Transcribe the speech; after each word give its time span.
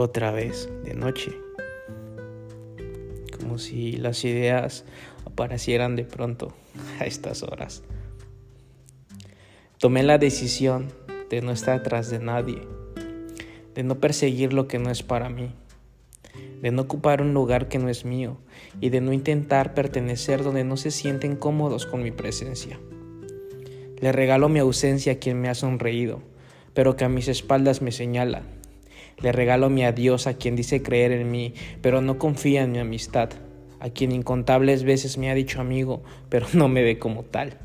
otra 0.00 0.30
vez 0.30 0.70
de 0.82 0.94
noche, 0.94 1.30
como 3.38 3.58
si 3.58 3.92
las 3.92 4.24
ideas 4.24 4.86
aparecieran 5.26 5.94
de 5.94 6.04
pronto 6.04 6.54
a 6.98 7.04
estas 7.04 7.42
horas. 7.42 7.82
Tomé 9.76 10.02
la 10.02 10.16
decisión 10.16 10.88
de 11.28 11.42
no 11.42 11.52
estar 11.52 11.80
atrás 11.80 12.08
de 12.10 12.18
nadie, 12.18 12.62
de 13.74 13.82
no 13.82 14.00
perseguir 14.00 14.54
lo 14.54 14.68
que 14.68 14.78
no 14.78 14.90
es 14.90 15.02
para 15.02 15.28
mí, 15.28 15.54
de 16.62 16.70
no 16.70 16.82
ocupar 16.82 17.20
un 17.20 17.34
lugar 17.34 17.68
que 17.68 17.78
no 17.78 17.90
es 17.90 18.06
mío 18.06 18.38
y 18.80 18.88
de 18.88 19.02
no 19.02 19.12
intentar 19.12 19.74
pertenecer 19.74 20.42
donde 20.42 20.64
no 20.64 20.78
se 20.78 20.90
sienten 20.90 21.36
cómodos 21.36 21.84
con 21.84 22.02
mi 22.02 22.10
presencia. 22.10 22.80
Le 23.98 24.12
regalo 24.12 24.48
mi 24.48 24.60
ausencia 24.60 25.12
a 25.12 25.16
quien 25.16 25.38
me 25.42 25.50
ha 25.50 25.54
sonreído, 25.54 26.22
pero 26.72 26.96
que 26.96 27.04
a 27.04 27.10
mis 27.10 27.28
espaldas 27.28 27.82
me 27.82 27.92
señala. 27.92 28.44
Le 29.22 29.32
regalo 29.32 29.68
mi 29.68 29.84
adiós 29.84 30.26
a 30.26 30.34
quien 30.34 30.56
dice 30.56 30.82
creer 30.82 31.12
en 31.12 31.30
mí, 31.30 31.54
pero 31.82 32.00
no 32.00 32.18
confía 32.18 32.62
en 32.62 32.72
mi 32.72 32.78
amistad, 32.78 33.30
a 33.78 33.90
quien 33.90 34.12
incontables 34.12 34.84
veces 34.84 35.18
me 35.18 35.30
ha 35.30 35.34
dicho 35.34 35.60
amigo, 35.60 36.02
pero 36.28 36.46
no 36.54 36.68
me 36.68 36.82
ve 36.82 36.98
como 36.98 37.22
tal. 37.22 37.58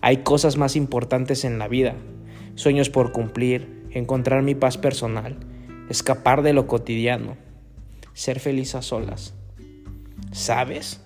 Hay 0.00 0.18
cosas 0.18 0.56
más 0.56 0.76
importantes 0.76 1.44
en 1.44 1.58
la 1.58 1.68
vida, 1.68 1.94
sueños 2.54 2.90
por 2.90 3.12
cumplir, 3.12 3.86
encontrar 3.90 4.42
mi 4.42 4.54
paz 4.54 4.76
personal, 4.76 5.36
escapar 5.88 6.42
de 6.42 6.52
lo 6.52 6.66
cotidiano, 6.66 7.36
ser 8.12 8.40
feliz 8.40 8.74
a 8.74 8.82
solas. 8.82 9.34
¿Sabes? 10.32 11.00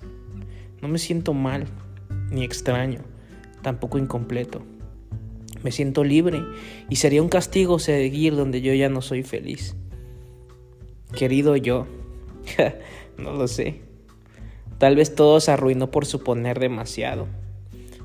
No 0.80 0.88
me 0.88 0.98
siento 0.98 1.34
mal, 1.34 1.66
ni 2.30 2.44
extraño, 2.44 3.00
tampoco 3.62 3.98
incompleto. 3.98 4.62
Me 5.62 5.72
siento 5.72 6.04
libre 6.04 6.42
y 6.88 6.96
sería 6.96 7.22
un 7.22 7.28
castigo 7.28 7.78
seguir 7.78 8.34
donde 8.34 8.62
yo 8.62 8.72
ya 8.72 8.88
no 8.88 9.02
soy 9.02 9.22
feliz. 9.22 9.76
Querido 11.14 11.56
yo, 11.56 11.86
no 13.18 13.32
lo 13.32 13.46
sé. 13.46 13.80
Tal 14.78 14.96
vez 14.96 15.14
todo 15.14 15.40
se 15.40 15.50
arruinó 15.50 15.90
por 15.90 16.06
suponer 16.06 16.58
demasiado, 16.58 17.26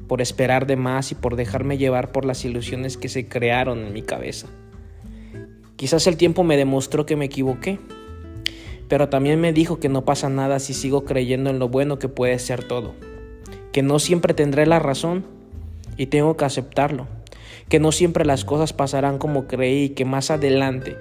por 0.07 0.21
esperar 0.21 0.67
de 0.67 0.75
más 0.75 1.11
y 1.13 1.15
por 1.15 1.37
dejarme 1.37 1.77
llevar 1.77 2.11
por 2.11 2.25
las 2.25 2.43
ilusiones 2.43 2.97
que 2.97 3.07
se 3.07 3.29
crearon 3.29 3.85
en 3.85 3.93
mi 3.93 4.01
cabeza. 4.01 4.47
Quizás 5.77 6.07
el 6.07 6.17
tiempo 6.17 6.43
me 6.43 6.57
demostró 6.57 7.05
que 7.05 7.15
me 7.15 7.25
equivoqué, 7.25 7.79
pero 8.89 9.07
también 9.07 9.39
me 9.39 9.53
dijo 9.53 9.79
que 9.79 9.87
no 9.87 10.03
pasa 10.03 10.29
nada 10.29 10.59
si 10.59 10.73
sigo 10.73 11.05
creyendo 11.05 11.49
en 11.49 11.59
lo 11.59 11.69
bueno 11.69 11.99
que 11.99 12.09
puede 12.09 12.37
ser 12.39 12.63
todo, 12.63 12.95
que 13.71 13.81
no 13.81 13.99
siempre 13.99 14.33
tendré 14.33 14.65
la 14.65 14.79
razón 14.79 15.25
y 15.95 16.07
tengo 16.07 16.35
que 16.35 16.45
aceptarlo 16.45 17.07
que 17.69 17.79
no 17.79 17.91
siempre 17.91 18.25
las 18.25 18.45
cosas 18.45 18.73
pasarán 18.73 19.17
como 19.17 19.47
creí 19.47 19.83
y 19.83 19.89
que 19.89 20.05
más 20.05 20.31
adelante 20.31 20.97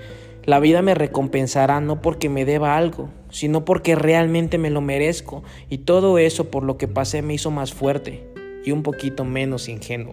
la 0.46 0.60
vida 0.60 0.82
me 0.82 0.94
recompensará 0.94 1.80
no 1.80 2.02
porque 2.02 2.28
me 2.28 2.44
deba 2.44 2.76
algo, 2.76 3.08
sino 3.30 3.64
porque 3.64 3.94
realmente 3.94 4.58
me 4.58 4.68
lo 4.68 4.82
merezco 4.82 5.42
y 5.70 5.78
todo 5.78 6.18
eso 6.18 6.50
por 6.50 6.64
lo 6.64 6.76
que 6.76 6.86
pasé 6.86 7.22
me 7.22 7.32
hizo 7.34 7.50
más 7.50 7.72
fuerte 7.72 8.26
y 8.62 8.70
un 8.70 8.82
poquito 8.82 9.24
menos 9.24 9.68
ingenuo. 9.68 10.12